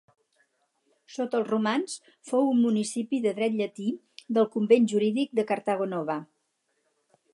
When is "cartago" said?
5.53-5.89